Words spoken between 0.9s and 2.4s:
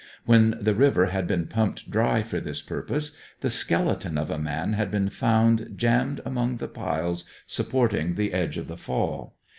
had been pumped dry for